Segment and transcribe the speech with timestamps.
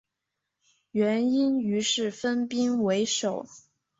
[0.93, 3.45] 元英于是分兵围守。